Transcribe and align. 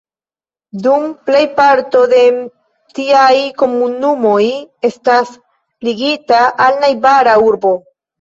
Nun 0.85 1.03
plejparto 1.25 1.99
de 2.13 2.21
tiaj 2.99 3.33
komunumoj 3.63 4.39
estas 4.89 5.35
ligita 5.89 6.41
al 6.67 6.81
najbara 6.85 7.37
urbo. 7.51 7.75